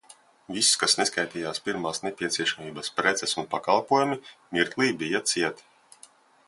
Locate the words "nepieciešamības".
2.07-2.91